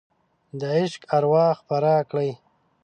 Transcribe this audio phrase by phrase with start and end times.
[0.59, 2.31] د عشق اروا خپره کړئ